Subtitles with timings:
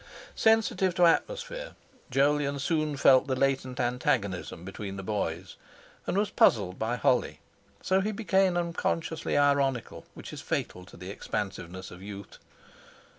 [0.33, 1.73] Sensitive to atmosphere,
[2.09, 5.57] Jolyon soon felt the latent antagonism between the boys,
[6.07, 7.39] and was puzzled by Holly;
[7.83, 12.39] so he became unconsciously ironical, which is fatal to the expansiveness of youth.